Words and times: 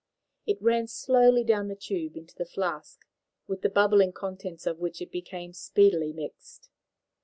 It 0.47 0.59
ran 0.63 0.87
slowly 0.87 1.43
down 1.43 1.67
the 1.67 1.75
tube 1.75 2.17
into 2.17 2.33
the 2.35 2.43
flask, 2.47 3.05
with 3.45 3.61
the 3.61 3.69
bubbling 3.69 4.13
contents 4.13 4.65
of 4.65 4.79
which 4.79 4.99
it 4.99 5.11
became 5.11 5.53
speedily 5.53 6.11
mixed. 6.11 6.69